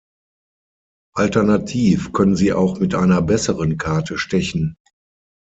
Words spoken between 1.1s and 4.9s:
Alternativ können sie auch mit einer besseren Karte stechen.